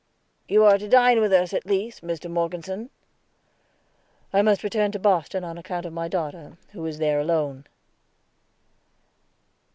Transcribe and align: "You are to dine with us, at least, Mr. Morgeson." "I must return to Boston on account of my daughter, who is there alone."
"You 0.47 0.63
are 0.63 0.79
to 0.79 0.87
dine 0.87 1.19
with 1.21 1.31
us, 1.31 1.53
at 1.53 1.67
least, 1.67 2.01
Mr. 2.01 2.27
Morgeson." 2.27 2.89
"I 4.33 4.41
must 4.41 4.63
return 4.63 4.91
to 4.93 4.97
Boston 4.97 5.43
on 5.43 5.59
account 5.59 5.85
of 5.85 5.93
my 5.93 6.07
daughter, 6.07 6.57
who 6.71 6.83
is 6.87 6.97
there 6.97 7.19
alone." 7.19 7.65